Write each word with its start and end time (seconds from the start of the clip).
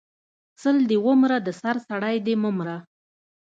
سل 0.61 0.77
دی 0.89 0.97
ومره 1.07 1.35
د 1.41 1.47
سر 1.61 1.75
سړی 1.87 2.15
د 2.25 2.27
مه 2.41 2.49
مره 2.57 2.77